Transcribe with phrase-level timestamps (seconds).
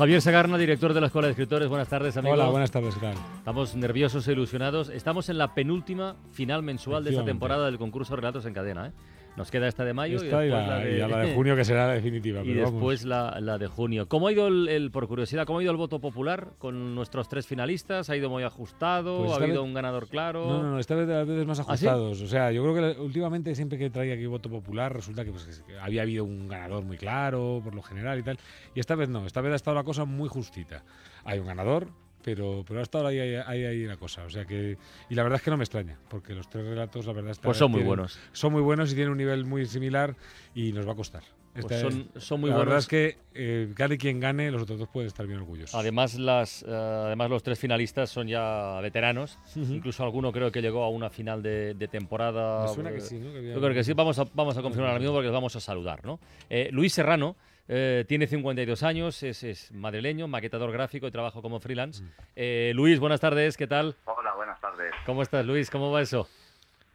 [0.00, 1.68] Javier Sagarna, director de la Escuela de Escritores.
[1.68, 2.32] Buenas tardes, amigo.
[2.32, 3.14] Hola, buenas tardes, ¿qué tal?
[3.36, 4.88] Estamos nerviosos e ilusionados.
[4.88, 8.86] Estamos en la penúltima final mensual de esta temporada del concurso Relatos en Cadena.
[8.86, 8.92] ¿eh?
[9.36, 11.56] Nos queda esta de mayo Esta y y la, la de, y la de junio,
[11.56, 12.40] que será la definitiva.
[12.42, 12.72] y pero vamos.
[12.74, 14.06] después la, la de junio.
[14.08, 17.28] ¿Cómo ha ido el, el- por curiosidad, cómo ha ido el voto popular con nuestros
[17.28, 18.10] tres finalistas?
[18.10, 19.18] ¿Ha ido muy ajustado?
[19.20, 20.46] Pues ¿Ha habido vez- un ganador claro?
[20.46, 21.70] No, no, no, esta vez de las veces más ¿Ah, sí?
[21.86, 22.20] ajustados.
[22.22, 25.62] O sea, yo creo que últimamente siempre que traía aquí voto popular resulta que, pues,
[25.66, 28.38] que había habido un ganador muy claro, por lo general y tal.
[28.74, 30.82] Y esta vez no, esta vez ha estado la cosa muy justita.
[31.24, 31.88] Hay un ganador,
[32.22, 34.24] pero, pero ha estado ahí, ahí, ahí, ahí la cosa.
[34.24, 34.76] O sea que,
[35.08, 37.58] y la verdad es que no me extraña, porque los tres relatos, la verdad, Pues
[37.58, 38.18] son muy buenos.
[38.32, 40.14] Son muy buenos y tienen un nivel muy similar
[40.54, 41.22] y nos va a costar.
[41.52, 44.78] Pues Esta son, son muy la verdad es que eh, gane quien gane, los otros
[44.78, 45.74] dos pueden estar bien orgullosos.
[45.74, 49.36] Además, las, eh, además, los tres finalistas son ya veteranos.
[49.56, 52.68] Incluso alguno creo que llegó a una final de, de temporada.
[52.68, 53.32] Me suena que sí, ¿no?
[53.32, 55.56] Que Yo creo que sí, vamos a, vamos a confirmar ahora mismo porque les vamos
[55.56, 56.04] a saludar.
[56.04, 56.20] ¿no?
[56.48, 57.34] Eh, Luis Serrano
[57.72, 62.02] eh, tiene 52 años, es, es madrileño, maquetador gráfico y trabaja como freelance.
[62.34, 63.94] Eh, Luis, buenas tardes, ¿qué tal?
[64.06, 64.92] Hola, buenas tardes.
[65.06, 65.70] ¿Cómo estás, Luis?
[65.70, 66.28] ¿Cómo va eso?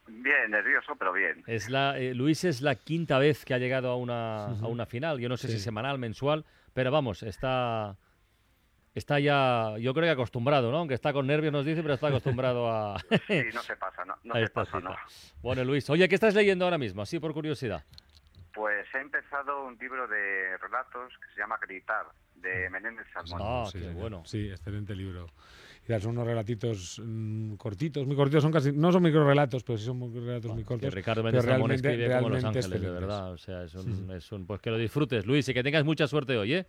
[0.07, 1.43] Bien, nervioso, pero bien.
[1.47, 4.85] Es la, eh, Luis es la quinta vez que ha llegado a una, a una
[4.85, 5.17] final.
[5.19, 5.59] Yo no sé si Sí.
[5.63, 7.95] semanal, mensual, pero vamos, está,
[8.93, 10.79] está ya, yo creo que acostumbrado, ¿no?
[10.79, 14.15] Aunque está con nervios, nos dice, pero está acostumbrado a, Sí, no se pasa, no,
[14.25, 14.89] no se pasa, cita.
[14.89, 14.95] no.
[15.41, 17.01] Bueno, Luis, oye, ¿qué estás leyendo ahora mismo?
[17.01, 17.83] Así por curiosidad.
[18.56, 23.42] Pues he empezado un libro de relatos que se llama Gritar, de Menéndez Salmón.
[23.44, 23.94] Ah, qué señor.
[23.95, 24.23] bueno.
[24.25, 25.28] Sí, excelente libro.
[25.84, 29.78] Y tal, son unos relatitos mm, cortitos, muy cortitos, son casi, no son microrelatos, pero
[29.78, 30.94] sí son relatos muy Que cortos.
[30.94, 33.31] Ricardo pero Méndez Salmón escribe como Los Ángeles, de verdad.
[33.33, 36.08] O sea, es un, es un- Pues que lo disfrutes, Luis, y que tengas mucha
[36.08, 36.65] suerte hoy, ¿eh?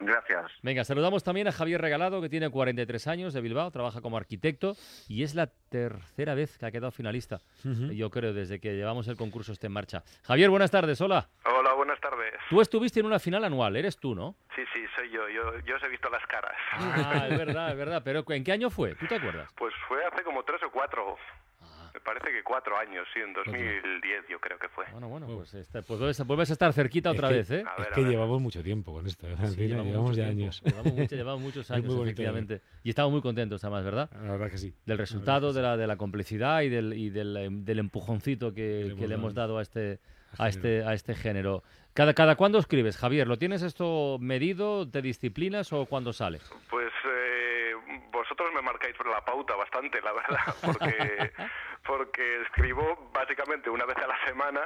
[0.00, 0.52] Gracias.
[0.62, 4.76] Venga, saludamos también a Javier Regalado, que tiene 43 años, de Bilbao, trabaja como arquitecto
[5.08, 7.90] y es la tercera vez que ha quedado finalista, Ujú.
[7.92, 10.04] yo creo, desde que llevamos el concurso este en marcha.
[10.24, 11.28] Javier, buenas tardes, hola.
[11.44, 12.32] Hola, buenas tardes.
[12.48, 14.36] Tú estuviste en una final anual, eres tú, ¿no?
[14.54, 15.28] Sí, sí, soy yo.
[15.28, 16.54] Yo, yo os he visto las caras.
[16.72, 18.94] Ah, es verdad, es verdad, pero ¿en qué año fue?
[18.94, 19.50] ¿Tú te acuerdas?
[19.56, 21.16] Pues fue hace como tres o cuatro.
[21.60, 21.77] Ah.
[21.94, 24.84] Me parece que cuatro años, sí, en 2010 yo creo que fue.
[24.92, 27.64] Bueno, bueno, pues, este, pues vuelves, a- vuelves a estar cerquita otra que- vez, ¿eh?
[27.78, 28.10] Es que ver.
[28.10, 29.34] llevamos mucho tiempo con esto, ¿eh?
[29.38, 30.62] Sí, Encina, llevamos, mucho ya tiempo, años.
[30.62, 32.60] Llevamos, mucho- llevamos muchos años, bonito, efectivamente.
[32.82, 34.10] Y estamos muy contentos, además, ¿verdad?
[34.12, 34.74] La verdad que sí.
[34.86, 38.84] Del resultado, de la, de la complicidad y del, y del, em, del empujoncito que,
[38.88, 39.98] Le que le hemos dado a este,
[40.38, 41.62] a este, a este género.
[41.94, 43.26] ¿Cada, ¿Cada cuándo escribes, Javier?
[43.26, 44.88] ¿Lo tienes esto medido?
[44.88, 46.38] ¿Te disciplinas o cuándo sale?
[46.70, 47.72] Pues eh,
[48.12, 51.32] vosotros me marcáis por la pauta bastante, la verdad, porque,
[51.88, 54.60] porque escribo básicamente una vez a la semana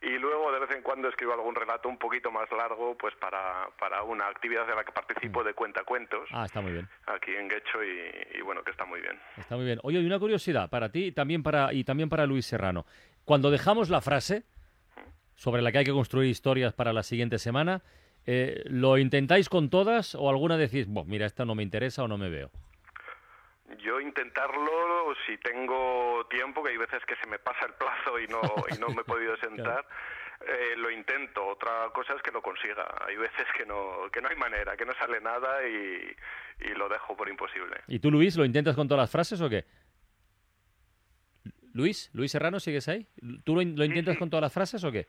[0.00, 3.68] y luego de vez en cuando escribo algún relato un poquito más largo pues para,
[3.78, 6.88] para una actividad en la que participo de cuentacuentos Ah, está muy bien.
[7.06, 9.18] aquí en Guecho y, y bueno, que está muy bien.
[9.36, 9.78] Está muy bien.
[9.82, 12.86] Oye, y una curiosidad para ti y también para, y también para Luis Serrano.
[13.26, 14.42] Cuando dejamos la frase
[15.36, 17.82] sobre la que hay que construir historias para la siguiente semana,
[18.26, 22.08] eh, ¿lo intentáis con todas o alguna decís, bueno, mira, esta no me interesa o
[22.08, 22.50] no me veo?
[23.78, 28.26] Yo intentarlo si tengo tiempo, que hay veces que se me pasa el plazo y
[28.28, 28.40] no,
[28.74, 29.86] y no me he podido sentar,
[30.46, 31.44] eh, lo intento.
[31.46, 32.86] Otra cosa es que lo consiga.
[33.06, 36.14] Hay veces que no, que no hay manera, que no sale nada y,
[36.60, 37.80] y lo dejo por imposible.
[37.88, 39.64] ¿Y tú, Luis, lo intentas con todas las frases o qué?
[41.72, 43.06] Luis, Luis Serrano, ¿sigues ahí?
[43.44, 44.18] ¿Tú lo, in- lo intentas sí.
[44.20, 45.08] con todas las frases o qué?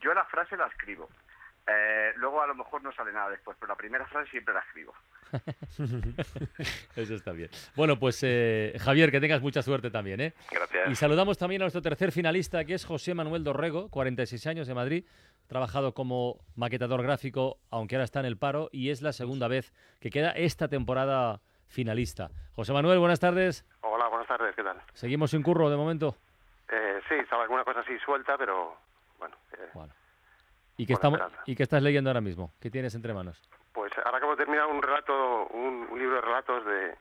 [0.00, 1.08] Yo la frase la escribo.
[1.66, 4.60] Eh, luego a lo mejor no sale nada después, pero la primera frase siempre la
[4.60, 4.92] escribo.
[6.96, 7.48] Eso está bien.
[7.76, 10.34] Bueno, pues eh, Javier, que tengas mucha suerte también, ¿eh?
[10.50, 10.90] Gracias.
[10.90, 14.74] Y saludamos también a nuestro tercer finalista, que es José Manuel Dorrego, 46 años de
[14.74, 15.04] Madrid,
[15.46, 19.72] trabajado como maquetador gráfico, aunque ahora está en el paro, y es la segunda vez
[20.00, 22.30] que queda esta temporada finalista.
[22.54, 23.64] José Manuel, buenas tardes.
[23.82, 24.80] Hola, buenas tardes, ¿qué tal?
[24.94, 26.16] Seguimos sin curro de momento.
[26.70, 28.76] Eh, sí, estaba alguna cosa así suelta, pero
[29.18, 29.36] bueno.
[29.52, 29.92] eh, Bueno.
[30.82, 31.20] ¿Y qué, estamos.
[31.46, 32.52] ¿Y qué estás leyendo ahora mismo?
[32.60, 33.40] ¿Qué tienes entre manos?
[33.72, 36.94] pues ahora acabo de terminar un relato, un, un libro de relatos de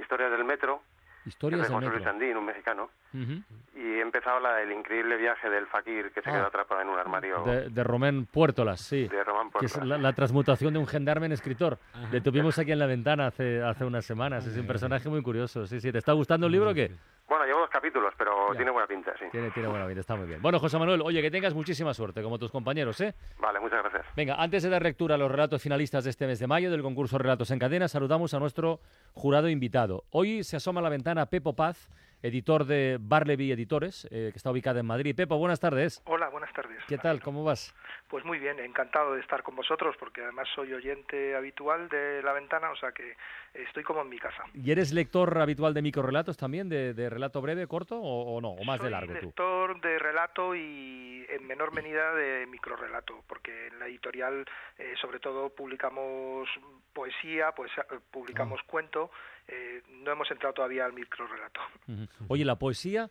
[0.00, 0.82] historias del metro,
[1.24, 2.10] Historias de del Luis metro.
[2.10, 6.32] Andín, un mexicano, y he empezado la, el increíble viaje del fakir que se Ah.
[6.32, 9.08] quedó atrapado en un armario de, de, de Romén Puertolas, sí.
[9.24, 11.78] Román Que es la transmutación de un gendarme en escritor.
[12.10, 14.46] Le tuvimos aquí en la ventana hace, hace unas semanas.
[14.46, 15.66] Es un personaje muy curioso.
[15.66, 15.92] Sí, sí.
[15.92, 16.90] ¿Te está gustando el libro o qué?
[17.32, 18.56] Bueno, llevo dos capítulos, pero Ya.
[18.56, 19.24] tiene buena pinta, sí.
[19.32, 20.42] Tiene, tiene buena vida, está muy bien.
[20.42, 23.14] Bueno, José Manuel, oye, que tengas muchísima suerte, como tus compañeros, ¿eh?
[23.40, 24.04] Vale, muchas gracias.
[24.14, 26.82] Venga, antes de dar lectura a los relatos finalistas de este mes de mayo del
[26.82, 28.80] concurso Relatos en Cadena, saludamos a nuestro
[29.14, 30.04] jurado invitado.
[30.10, 31.88] Hoy se asoma a la ventana Pepo Paz,
[32.22, 35.14] editor de Barleby Editores, eh, que está ubicada en Madrid.
[35.16, 36.00] Pepo, buenas tardes.
[36.06, 36.78] Hola, buenas tardes.
[36.88, 37.20] ¿Qué tal?
[37.20, 37.74] ¿Cómo vas?
[38.08, 42.32] Pues muy bien, encantado de estar con vosotros porque además soy oyente habitual de La
[42.32, 43.16] Ventana, o sea que
[43.54, 44.44] estoy como en mi casa.
[44.54, 48.50] ¿Y eres lector habitual de microrelatos también, de, de relato breve, corto o, o no?
[48.50, 49.26] ¿O más soy de largo tú?
[49.26, 54.44] lector de relato y en menor medida de microrelato, porque en la editorial
[54.78, 56.48] eh, sobre todo publicamos
[56.92, 58.64] poesía, pues eh, publicamos Ah.
[58.66, 59.10] cuento,
[59.48, 61.60] eh, no hemos entrado todavía al microrelato.
[61.88, 62.06] Ujú.
[62.28, 63.10] Oye, ¿la poesía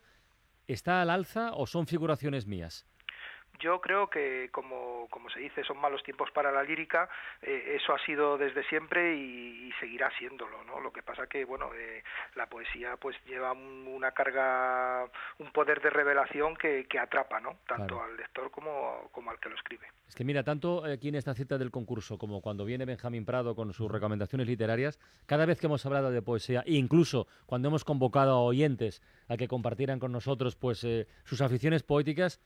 [0.66, 2.86] está al alza o son figuraciones mías?
[3.60, 7.08] Yo creo que, como, como se dice, son malos tiempos para la lírica,
[7.42, 10.80] eh, eso ha sido desde siempre y, y seguirá siéndolo, ¿no?
[10.80, 12.02] Lo que pasa que, bueno, eh,
[12.34, 15.04] la poesía pues lleva un- una carga,
[15.38, 17.58] un poder de revelación que, que atrapa, ¿no?
[17.68, 18.02] Tanto Claro.
[18.04, 19.86] al lector como, como al que lo escribe.
[20.08, 23.54] Es que mira, tanto aquí en esta cita del concurso como cuando viene Benjamín Prado
[23.54, 27.84] con sus recomendaciones literarias, cada vez que hemos hablado de poesía, e incluso cuando hemos
[27.84, 32.40] convocado a oyentes a que compartieran con nosotros pues eh, sus aficiones poéticas,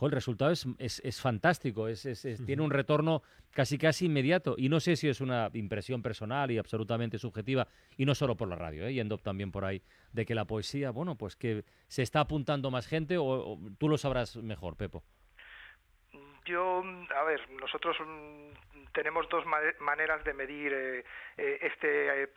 [0.00, 4.06] jo, el resultado es, es- es fantástico, es, es- es- tiene un retorno casi casi
[4.06, 4.54] inmediato.
[4.56, 7.68] Y no sé si es una impresión personal y absolutamente subjetiva,
[7.98, 8.94] y no solo por la radio, ¿eh?
[8.94, 9.82] yendo también por ahí,
[10.12, 13.88] de que la poesía, bueno, pues que se está apuntando más gente, o, o tú
[13.88, 15.04] lo sabrás mejor, Pepo.
[16.50, 16.82] Yo,
[17.16, 18.50] a ver, nosotros mm,
[18.92, 21.04] tenemos dos ma- maneras de medir eh,
[21.38, 22.28] eh, este eh,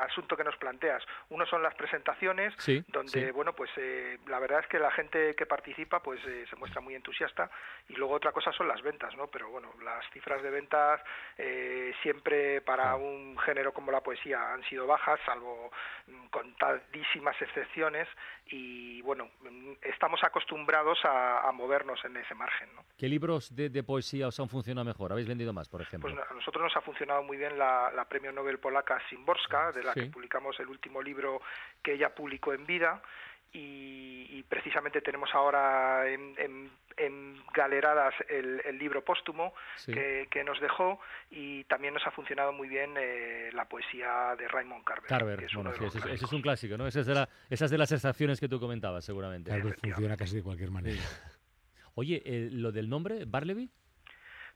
[0.00, 1.02] asunto que nos planteas.
[1.30, 3.30] Uno son las presentaciones, Sí, donde, sí.
[3.30, 6.82] bueno, pues eh, la verdad es que la gente que participa pues eh, se muestra
[6.82, 7.50] muy entusiasta
[7.88, 9.28] y luego otra cosa son las ventas, ¿no?
[9.28, 11.00] Pero bueno, las cifras de ventas
[11.38, 15.70] eh, siempre para un género como la poesía han sido bajas, salvo
[16.06, 18.08] mm, contadísimas excepciones
[18.46, 22.84] y bueno, mm, estamos acostumbrados a, a movernos en ese margen, ¿no?
[22.98, 25.12] ¿Qué libros de, de poesía os han funcionado mejor?
[25.12, 26.10] ¿Habéis vendido más, por ejemplo?
[26.14, 29.82] Pues a nosotros nos ha funcionado muy bien la, la premio Nobel polaca Szymborska, de
[29.82, 30.00] la Sí.
[30.00, 31.40] que publicamos el último libro
[31.82, 33.02] que ella publicó en vida.
[33.52, 39.92] Y, y precisamente tenemos ahora en, en- en galeradas el, el libro póstumo Sí.
[39.92, 44.46] que, que nos dejó y también nos ha funcionado muy bien eh, la poesía de
[44.48, 45.08] Raymond Carver.
[45.08, 46.86] Carver, que es bueno, sí, ese, es- ese es un clásico, ¿no?
[46.86, 49.50] Esa es de, la, esa es de las sensaciones que tú comentabas, seguramente.
[49.50, 51.00] Tal vez funciona casi de cualquier manera.
[51.94, 53.68] Oye, eh, lo del nombre, Barleby,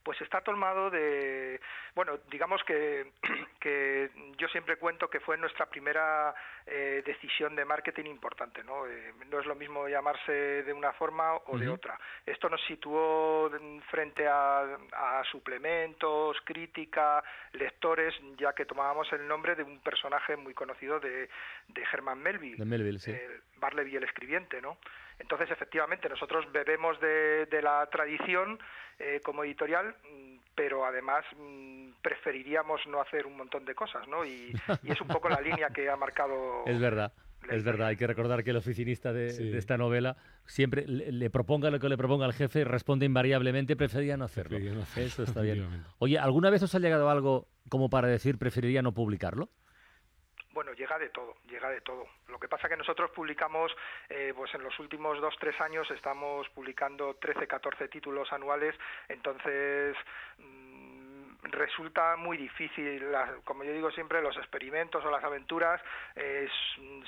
[0.02, 1.60] Pues está tomado de,
[1.94, 3.12] bueno, digamos que,
[3.60, 4.08] que
[4.38, 6.34] yo siempre cuento que fue nuestra primera
[6.66, 8.86] eh, decisión de marketing importante, ¿no?
[8.86, 10.32] Eh, no es lo mismo llamarse
[10.62, 11.98] de una forma o de otra.
[12.24, 19.56] Esto nos situó en- frente a, a suplementos, crítica, lectores, ya que tomábamos el nombre
[19.56, 21.28] de un personaje muy conocido de,
[21.68, 23.12] de Herman Melville, de Melville, sí.
[23.58, 24.78] Barleby el escribiente, ¿no?
[25.18, 28.58] Entonces, efectivamente, nosotros bebemos de, de la tradición
[28.98, 29.94] eh, como editorial,
[30.54, 34.24] pero además mm, preferiríamos no hacer un montón de cosas, ¿no?
[34.24, 36.62] Y, y es un poco la línea que ha marcado.
[36.66, 37.12] Es verdad.
[37.48, 39.48] Es verdad, hay que recordar que el oficinista de, Sí.
[39.50, 43.76] de esta novela siempre le, le proponga lo que le proponga al jefe, responde invariablemente,
[43.76, 44.50] preferiría no hacerlo.
[44.56, 45.84] Preferiría no hacerlo, Eso está bien.
[45.98, 49.50] Oye, ¿alguna vez os ha llegado algo como para decir preferiría no publicarlo?
[50.58, 52.08] Bueno, llega de todo, llega de todo.
[52.26, 53.70] Lo que pasa que nosotros publicamos,
[54.08, 58.74] eh, pues en los últimos dos, tres años estamos publicando 13, 14 títulos anuales,
[59.08, 59.96] entonces
[61.42, 65.80] resulta muy difícil, la- como yo digo siempre, los experimentos o las aventuras
[66.16, 66.48] eh,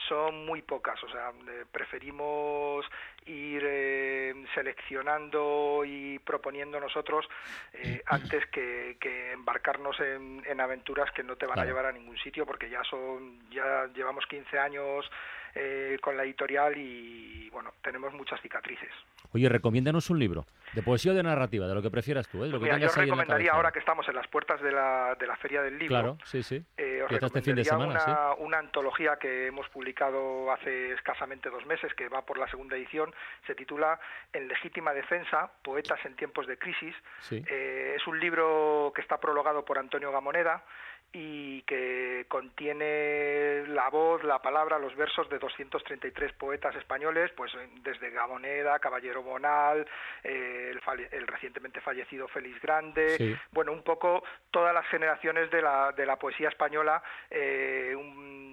[0.08, 2.86] son muy pocas, o sea, eh, preferimos
[3.26, 7.28] ir eh, seleccionando y proponiendo nosotros
[7.72, 11.62] eh, antes que, que embarcarnos en, en aventuras que no te van Claro.
[11.68, 15.10] a llevar a ningún sitio porque ya son ya llevamos 15 años
[15.54, 18.90] eh, con la editorial y bueno tenemos muchas cicatrices
[19.32, 22.46] Oye, recomiéndanos un libro, de poesía o de narrativa, de lo que prefieras tú, ¿eh?
[22.46, 25.14] de lo Pues que mira, yo recomendaría ahora que estamos en las puertas de la,
[25.20, 26.64] de la feria del libro Claro, sí, sí.
[26.76, 31.64] eh, os este fin de semana, una, una antología que hemos publicado hace escasamente dos
[31.66, 33.14] meses, que va por la segunda edición,
[33.46, 34.00] se titula
[34.32, 36.94] En legítima defensa, poetas en tiempos de crisis.
[37.20, 37.44] Sí.
[37.48, 40.64] Eh, es un libro que está prologado por Antonio Gamoneda
[41.12, 47.68] y que contiene la voz, la palabra, los versos de 233 poetas españoles, pues eh,
[47.82, 49.86] desde Gamoneda, Caballero Bonal,
[50.22, 53.36] eh, el, el recientemente fallecido Félix Grande, Sí.
[53.50, 58.49] bueno, un poco todas las generaciones de la, de la poesía española, eh, un-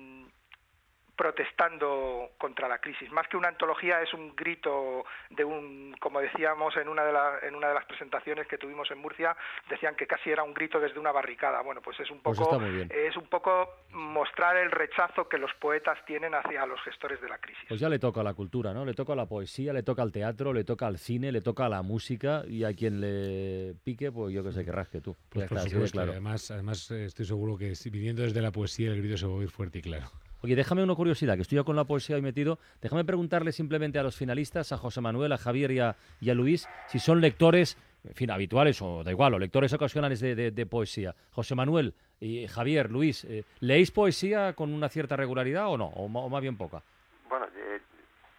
[1.18, 3.12] protestando contra la crisis.
[3.12, 7.40] Más que una antología es un grito de un, como decíamos en una de, la-
[7.42, 9.36] en una de las presentaciones que tuvimos en Murcia,
[9.70, 11.62] decían que casi era un grito desde una barricada.
[11.62, 15.98] Bueno, pues es un Pues poco, es un poco mostrar el rechazo que los poetas
[16.06, 17.66] tienen hacia los gestores de la crisis.
[17.68, 18.86] Pues ya le toca a la cultura, ¿no?
[18.86, 21.66] Le toca a la poesía, le toca al teatro, le toca al cine, le toca
[21.66, 25.16] a la música y a quien le pique, pues yo que sé, que rasque tú.
[25.30, 26.12] Pues ya por está, así de supuesto, y claro.
[26.12, 29.34] además, además eh, estoy seguro que si viniendo desde la poesía el grito se va
[29.34, 30.06] a oír fuerte y claro.
[30.48, 32.58] Oye, déjame una curiosidad, que estoy ya con la poesía hoy metido.
[32.82, 36.34] Déjame preguntarle simplemente a los finalistas, a José Manuel, a Javier y a, y a
[36.34, 40.52] Luis, si son lectores, en fin, habituales o da igual, o lectores ocasionales de, de-
[40.52, 41.14] de poesía.
[41.34, 45.88] José Manuel y Javier, Luis, eh, ¿leéis poesía con una cierta regularidad o no?
[45.88, 46.82] O, más bien poca.
[47.28, 47.82] Bueno, eh,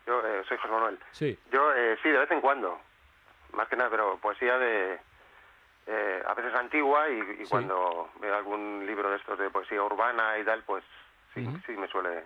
[0.06, 0.98] yo eh, soy José Manuel.
[1.10, 1.38] Sí.
[1.52, 2.78] Yo eh, sí, de vez en cuando.
[3.52, 4.94] Más que nada, pero poesía de...
[5.88, 7.50] eh, a veces antigua y, y Sí.
[7.50, 10.82] cuando veo algún libro de estos de poesía urbana y tal, pues
[11.34, 12.24] sí, sí me suele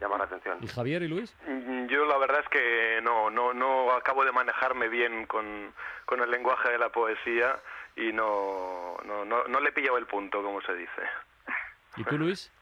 [0.00, 0.58] llamar la atención.
[0.62, 1.34] ¿Y Javier y Luis?
[1.46, 5.72] Mm, Yo la verdad es que no, no, no acabo de manejarme bien con,
[6.06, 7.58] con el lenguaje de la poesía
[7.96, 11.02] y no, no, no, no le he pillado el punto, como se dice.
[11.96, 12.50] ¿Y tú, Luis?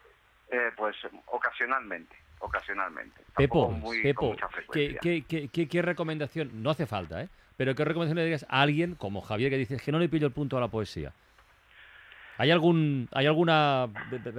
[0.51, 0.95] Eh, pues
[1.27, 3.21] ocasionalmente, ocasionalmente.
[3.37, 4.35] Pepo, Tampoco muy, Pepo,
[4.73, 6.63] ¿qué, qué, qué, qué- qué recomendación?
[6.63, 7.29] No hace falta, ¿eh?
[7.55, 10.09] Pero ¿qué recomendación le dirías a alguien como Javier que dice "Es que no le
[10.09, 11.13] pillo el punto a la poesía?
[12.39, 13.83] ¿Hay algún hay alguna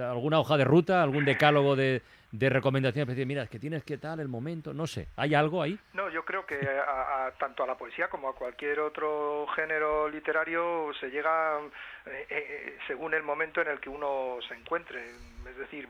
[0.09, 3.07] alguna hoja de ruta, algún decálogo de, de recomendaciones?
[3.15, 5.07] Decir, mira, es que tienes que tal, el momento, no sé.
[5.15, 5.77] ¿Hay algo ahí?
[5.93, 10.09] No, yo creo que a, a- tanto a la poesía como a cualquier otro género
[10.09, 11.59] literario se llega
[12.07, 14.99] eh, eh, según el momento en el que uno se encuentre.
[15.47, 15.87] Es decir,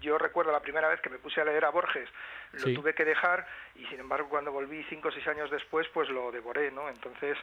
[0.00, 2.08] yo recuerdo la primera vez que me puse a leer a Borges,
[2.54, 2.74] lo Sí.
[2.74, 3.46] tuve que dejar
[3.76, 6.88] y sin embargo cuando volví cinco o seis años después pues lo devoré, ¿no?
[6.88, 7.36] Entonces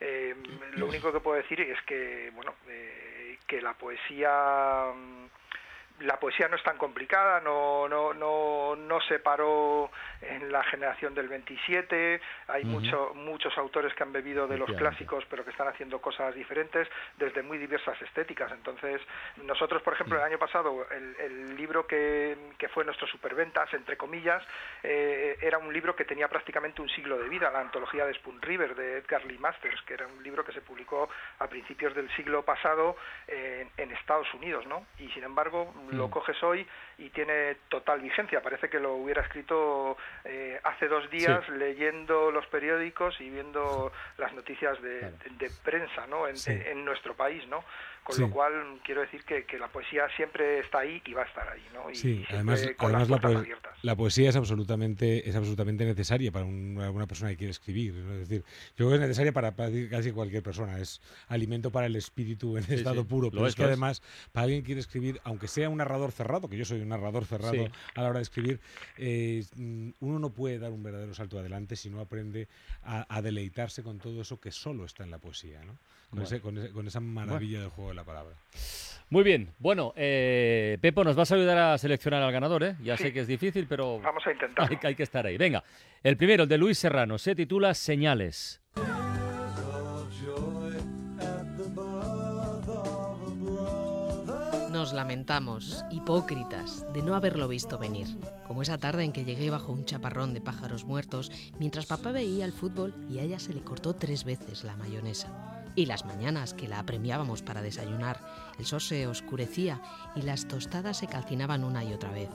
[0.00, 0.34] eh,
[0.76, 3.10] lo único que puedo decir es que bueno eh,
[3.46, 5.26] que la poesía mm,
[6.00, 9.90] la poesía no es tan complicada, no, no, no, no se paró
[10.22, 12.70] en la generación del 27, hay Ujú.
[12.72, 16.88] mucho- muchos autores que han bebido de los clásicos pero que están haciendo cosas diferentes
[17.16, 18.50] desde muy diversas estéticas.
[18.52, 19.00] Entonces,
[19.36, 23.96] nosotros, por ejemplo, el año pasado, el, el libro que, que fue nuestro superventas, entre
[23.96, 24.42] comillas,
[24.82, 28.42] eh, era un libro que tenía prácticamente un siglo de vida, la antología de Spoon
[28.42, 31.08] River de Edgar Lee Masters, que era un libro que se publicó
[31.38, 32.96] a principios del siglo pasado
[33.28, 34.86] en, en Estados Unidos, ¿no?
[34.98, 36.10] Y sin embargo, lo Mm.
[36.10, 36.66] coges hoy
[36.98, 38.40] y tiene total vigencia.
[38.42, 44.32] Parece que lo hubiera escrito eh, hace dos días leyendo los periódicos y viendo las
[44.32, 45.16] noticias de, Claro.
[45.38, 46.28] de prensa, ¿no?
[46.28, 46.52] En, Sí.
[46.52, 47.64] en nuestro país, ¿no?
[48.04, 48.22] Con Sí.
[48.22, 51.48] lo cual quiero decir que, que la poesía siempre está ahí y va a estar
[51.48, 51.90] ahí, ¿no?
[51.90, 53.78] Y Sí, además, con las además la, puertas poe- abiertas.
[53.84, 57.94] la poesía es absolutamente, es absolutamente necesaria para un- una persona que quiere escribir.
[57.94, 58.12] ¿no?
[58.14, 58.44] Es decir,
[58.76, 60.78] yo creo que es necesaria para, para casi cualquier persona.
[60.78, 63.26] Es alimento para el espíritu en Sí, estado sí, puro.
[63.26, 66.12] lo Pero es, es que además, para alguien que quiere escribir, aunque sea un narrador
[66.12, 67.70] cerrado, que yo soy un narrador cerrado Sí.
[67.94, 68.60] a la hora de escribir,
[68.98, 72.48] eh, mm, uno no puede dar un verdadero salto adelante si no aprende
[72.84, 75.60] a, a deleitarse con todo eso que solo está en la poesía.
[75.64, 75.72] ¿no?
[76.10, 76.24] Con, Bueno.
[76.24, 78.34] ese- con ese- con esa maravilla del juego de la palabra.
[79.10, 79.50] Muy bien.
[79.58, 82.76] Bueno, eh, Pepo, nos vas a ayudar a seleccionar al ganador, ¿eh?
[82.82, 83.04] Ya Sí.
[83.04, 84.70] sé que es difícil, pero Vamos a intentarlo.
[84.72, 85.36] hay, que- hay que estar ahí.
[85.36, 85.62] Venga,
[86.02, 88.60] el primero, el de Luis Serrano, se titula Señales.
[94.84, 98.06] Nos lamentamos, hipócritas, de no haberlo visto venir,
[98.46, 102.44] como esa tarde en que llegué bajo un chaparrón de pájaros muertos mientras papá veía
[102.44, 105.72] el fútbol y a ella se le cortó tres veces la mayonesa.
[105.74, 108.20] Y las mañanas que la apremiábamos para desayunar,
[108.58, 109.80] el sol se oscurecía
[110.14, 112.28] y las tostadas se calcinaban una y otra vez.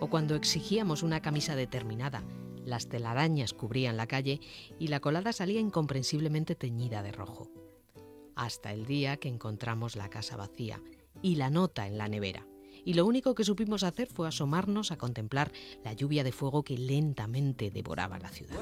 [0.00, 2.24] O cuando exigíamos una camisa determinada,
[2.64, 4.40] las telarañas cubrían la calle
[4.80, 7.48] y la colada salía incomprensiblemente teñida de rojo.
[8.34, 10.82] Hasta el día que encontramos la casa vacía
[11.26, 12.46] y la nota en la nevera.
[12.84, 15.50] Y lo único que supimos hacer fue asomarnos a contemplar
[15.82, 18.56] la lluvia de fuego que lentamente devoraba la ciudad.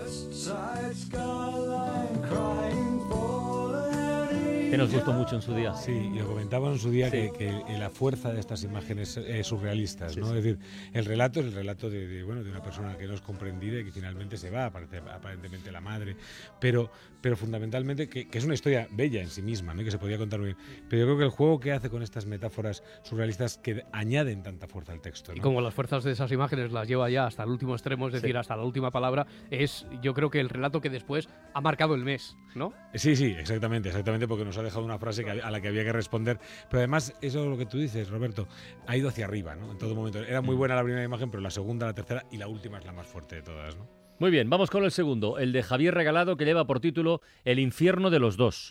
[4.75, 5.73] Que nos gustó mucho en su día.
[5.75, 7.31] Sí, y lo comentaba en su día Sí.
[7.39, 10.27] que, que, la fuerza de estas imágenes eh, surrealistas, Sí, ¿no?
[10.27, 10.37] sí.
[10.39, 10.59] Es decir,
[10.93, 13.81] el relato es el relato de, de, bueno, de una persona que no es comprendida
[13.81, 16.17] y que finalmente se va, aparentemente la madre,
[16.61, 16.91] pero,
[17.21, 19.83] pero fundamentalmente que, que es una historia bella en sí misma, ¿no?
[19.83, 20.59] Y que se podría contar muy bien.
[20.89, 24.67] Pero yo creo que el juego que hace con estas metáforas surrealistas que añaden tanta
[24.67, 25.43] fuerza al texto, Y ¿no?
[25.43, 28.21] como las fuerzas de esas imágenes las lleva ya hasta el último extremo, es Sí.
[28.21, 31.95] decir, hasta la última palabra, es yo creo que el relato que después ha marcado
[31.95, 32.73] el mes, ¿no?
[32.95, 35.93] Sí, sí, exactamente, exactamente, porque nos ha dejado una frase a la que había que
[35.93, 36.39] responder.
[36.69, 38.49] Pero además, eso es lo que tú dices, Roberto,
[38.87, 39.73] ha ido hacia arriba, ¿no?
[39.73, 40.19] En todo momento.
[40.19, 42.85] Era muy buena la primera imagen, pero la segunda, la tercera y la última es
[42.85, 43.89] la más fuerte de todas, ¿no?
[44.19, 47.59] Muy bien, vamos con el segundo, el de Javier Regalado, que lleva por título El
[47.59, 48.71] infierno de los dos.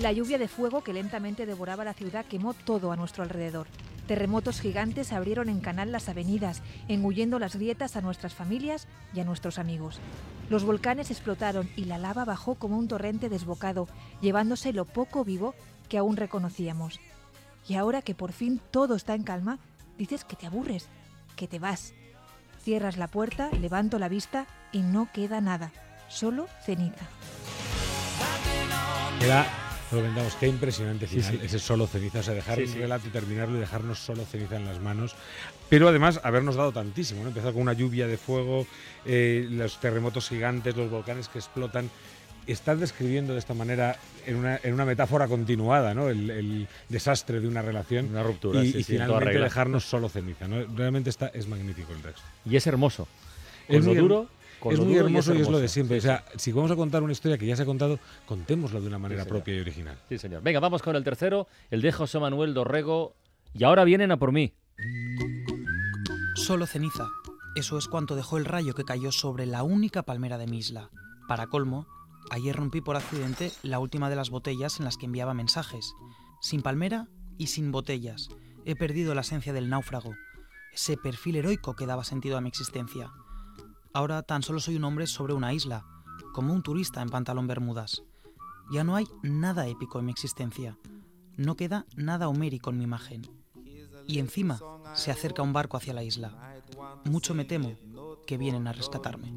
[0.00, 3.66] La lluvia de fuego que lentamente devoraba la ciudad quemó todo a nuestro alrededor.
[4.06, 9.24] Terremotos gigantes abrieron en canal las avenidas, engullendo las grietas a nuestras familias y a
[9.24, 10.00] nuestros amigos.
[10.48, 13.88] Los volcanes explotaron y la lava bajó como un torrente desbocado,
[14.20, 15.54] llevándose lo poco vivo
[15.88, 17.00] que aún reconocíamos.
[17.68, 19.58] Y ahora que por fin todo está en calma,
[19.98, 20.88] dices que te aburres,
[21.34, 21.92] que te vas.
[22.62, 25.72] Cierras la puerta, levanto la vista y no queda nada,
[26.08, 27.06] solo ceniza.
[29.20, 31.40] Era Lo vendamos, qué impresionante final, sí.
[31.44, 34.64] ese solo ceniza, o sea, dejar un relato y terminarlo y dejarnos solo ceniza en
[34.64, 35.14] las manos.
[35.68, 37.28] Pero además habernos dado tantísimo, ¿no?
[37.28, 38.66] Empezar con una lluvia de fuego,
[39.04, 41.88] eh, los terremotos gigantes, los volcanes que explotan.
[42.48, 46.08] Estás describiendo de esta manera, en una, en una metáfora continuada, ¿no?
[46.08, 48.06] El, el desastre de una relación.
[48.06, 50.64] Una ruptura, y, sí, y sí, finalmente dejarnos solo ceniza, ¿no?
[50.76, 52.22] Realmente está, es magnífico el texto.
[52.44, 53.08] Y es hermoso.
[53.66, 54.28] Con Es lo duro,
[54.60, 56.00] con es muy hermoso y es, lo de siempre.
[56.00, 58.80] Sí, o sea, si vamos a contar una historia que ya se ha contado, contémosla
[58.80, 59.96] de una manera propia y original.
[60.08, 60.42] Sí, señor.
[60.42, 63.14] Venga, vamos con el tercero, el de José Manuel Dorrego.
[63.54, 64.52] Y ahora vienen a por mí.
[66.34, 67.08] Solo ceniza.
[67.56, 70.90] Eso es cuanto dejó el rayo que cayó sobre la única palmera de mi isla.
[71.26, 71.86] Para colmo,
[72.30, 75.94] ayer rompí por accidente la última de las botellas en las que enviaba mensajes.
[76.42, 77.08] Sin palmera
[77.38, 78.28] y sin botellas.
[78.66, 80.14] He perdido la esencia del náufrago,
[80.72, 83.10] ese perfil heroico que daba sentido a mi existencia.
[83.96, 85.86] Ahora tan solo soy un hombre sobre una isla,
[86.34, 88.02] como un turista en pantalón bermudas.
[88.70, 90.76] Ya no hay nada épico en mi existencia.
[91.38, 93.22] No queda nada homérico en mi imagen.
[94.06, 94.60] Y encima
[94.92, 96.60] se acerca un barco hacia la isla.
[97.06, 97.74] Mucho me temo
[98.26, 99.32] que vienen a rescatarme.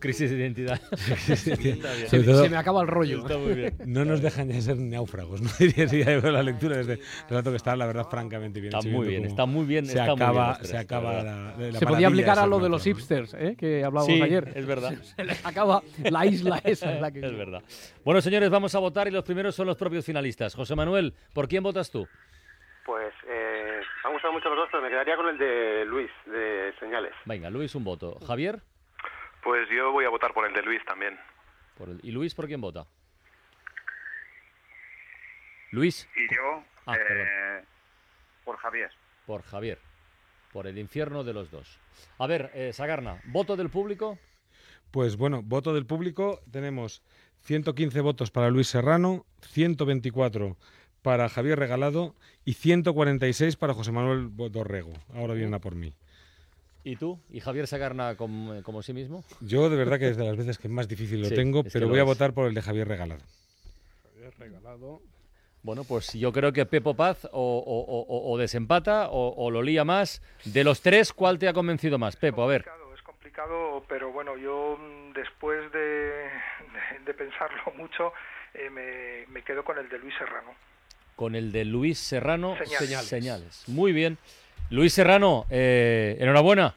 [0.00, 0.80] Pues crisis de identidad.
[1.58, 1.80] Bien.
[2.24, 3.18] Todo- Se me acaba el rollo.
[3.18, 3.74] Está muy bien.
[3.86, 5.50] No nos dejan ya ser náufragos, ¿no?
[5.58, 8.74] Diría si ya veo la lectura de este relato que está, la verdad, francamente bien.
[8.74, 10.80] Está muy bien, está muy bien, Se está muy bien acaba, los tres, se la
[10.80, 13.56] acaba la, la Se podía aplicar de a lo de los hipsters, ¿eh?
[13.58, 14.52] que hablábamos Sí, ayer.
[14.54, 14.92] es verdad.
[15.16, 16.94] Se les acaba la isla esa.
[16.94, 17.20] en la que...
[17.20, 17.62] Es verdad.
[18.04, 20.54] Bueno, señores, vamos a votar y los primeros son los propios finalistas.
[20.54, 22.06] José Manuel, ¿por quién votas tú?
[22.86, 26.10] Pues eh, me han gustado mucho los dos, pero me quedaría con el de Luis,
[26.26, 27.12] de Señales.
[27.26, 28.18] Venga, Luis, un voto.
[28.26, 28.60] Javier
[29.42, 31.18] Pues yo voy a votar por el de Luis también.
[31.76, 32.86] por el- y Luis, ¿por quién vota?
[35.70, 37.62] Luis, Y yo, Ah, eh,
[38.44, 38.90] por Javier.
[39.26, 39.78] por Javier.
[40.52, 41.78] Por el infierno de los dos.
[42.18, 44.18] A ver, eh, Sagarna, ¿voto del público?
[44.90, 46.40] Pues bueno, voto del público.
[46.50, 47.02] Tenemos
[47.42, 50.56] 115 votos para Luis Serrano, 124
[51.02, 52.14] para Javier Regalado
[52.46, 54.94] y 146 para José Manuel Dorrego.
[55.14, 55.92] Ahora vienen a por mí.
[56.88, 57.20] ¿Y tú?
[57.30, 59.22] ¿Y Javier Sagarna como, como sí mismo?
[59.42, 61.80] Yo de verdad que es de las veces que más difícil lo Sí, tengo, pero
[61.80, 63.20] lo voy a votar por el de Javier Regalado.
[64.38, 65.02] Regalado.
[65.62, 69.50] Bueno, pues yo creo que Pepo Paz o, o- o- o- o desempata o, o
[69.50, 70.22] lo lía más.
[70.46, 72.16] De los tres, ¿cuál te ha convencido más?
[72.16, 72.64] Pepo, a ver.
[72.94, 76.30] Es complicado, pero bueno, yo mm, después de, de-
[77.04, 78.12] de pensarlo mucho,
[78.54, 80.52] eh, me, me quedo con el de Luis Serrano.
[81.18, 83.08] Con el de Luis Serrano, Señales.
[83.08, 83.64] Señales.
[83.66, 84.18] Muy bien.
[84.70, 86.76] Luis Serrano, eh, enhorabuena.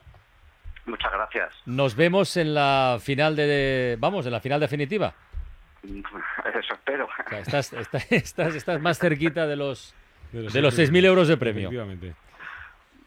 [0.84, 1.54] Muchas gracias.
[1.64, 5.14] Nos vemos en la final de, vamos, en la final definitiva.
[5.84, 7.06] Eso espero.
[7.06, 9.94] O sea, estás, estás, estás, estás más cerquita de los
[10.32, 11.68] De los de los 6.000 6.000 euros de premio.
[11.68, 12.14] Efectivamente.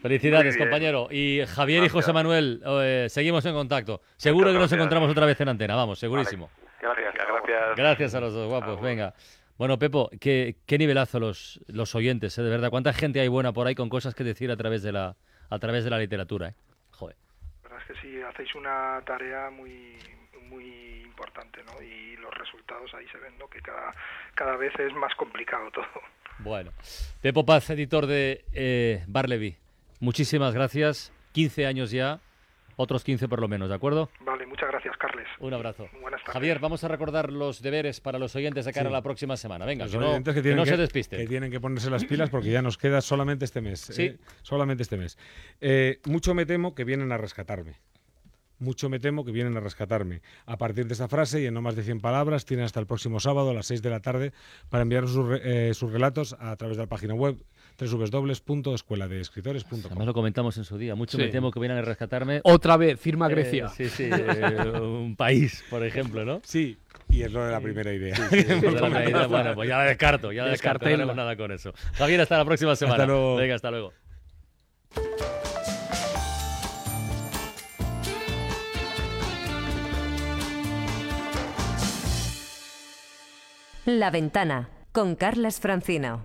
[0.02, 1.10] Felicidades, compañero.
[1.12, 4.02] Y Javier y José Manuel, eh, seguimos en contacto.
[4.16, 4.78] Seguro que nos gracias.
[4.80, 6.50] encontramos otra vez en antena, vamos, segurísimo.
[6.80, 7.14] Gracias.
[7.14, 7.76] Gracias.
[7.76, 9.14] Gracias a los dos guapos, venga.
[9.58, 12.44] Bueno, Pepo, qué, qué nivelazo los, los oyentes, ¿eh?
[12.44, 12.70] de verdad.
[12.70, 15.16] ¿Cuánta gente hay buena por ahí con cosas que decir a través de la,
[15.50, 16.50] a través de la literatura?
[16.50, 16.56] ¿eh?
[16.92, 17.16] Joder.
[17.64, 19.98] La verdad es que sí, hacéis una tarea muy
[20.50, 21.82] muy importante, ¿no?
[21.82, 23.48] Y los resultados ahí se ven, ¿no?
[23.48, 23.94] Que cada,
[24.36, 25.86] cada vez es más complicado todo.
[26.40, 26.72] Bueno,
[27.22, 29.56] Pepo Paz, editor de eh, Barleby,
[30.02, 31.14] muchísimas gracias.
[31.32, 32.20] 15 años ya,
[32.78, 34.10] otros 15 por lo menos, ¿de acuerdo?
[34.22, 35.28] Vale, muchas gracias, Carles.
[35.40, 35.88] Un abrazo.
[36.02, 36.34] Buenas tardes.
[36.34, 38.94] Javier, vamos a recordar los deberes para los oyentes de cara Sí.
[38.94, 39.66] a la próxima semana.
[39.66, 41.20] Venga, Los que no, oyentes que tienen no se despisten.
[41.20, 43.80] que tienen que ponerse las pilas porque ya nos queda solamente este mes.
[43.82, 44.04] Sí.
[44.04, 44.18] ¿eh?
[44.42, 45.18] Solamente este mes.
[45.62, 47.76] Eh, mucho me temo que vienen a rescatarme.
[48.58, 50.22] Mucho me temo que vienen a rescatarme.
[50.46, 52.86] A partir de esta frase y en no más de 100 palabras, tienen hasta el
[52.88, 54.32] próximo sábado a las 6 de la tarde
[54.70, 57.36] para enviar sus, eh, sus relatos a través de la página web
[57.78, 59.80] www.escueladeescritores.com.
[59.86, 60.96] Además lo comentamos en su día.
[60.96, 61.24] Mucho Sí.
[61.24, 62.42] me temo que vienen a rescatarme.
[62.44, 63.68] Otra vez, firma Eh, Grecia.
[63.70, 66.42] sí, sí, eh, un país, por ejemplo, ¿no?
[66.44, 66.78] Sí,
[67.10, 68.16] y es lo de la primera idea.
[68.16, 69.28] Sí, sí, de la primera idea.
[69.44, 71.74] bueno, pues ya la descarto, ya la descarto, no nada con eso.
[71.94, 73.06] Javier, hasta la próxima semana.
[73.06, 73.36] luego.
[73.36, 73.94] Venga, hasta luego.
[83.86, 86.24] La ventana con Carlas Francino.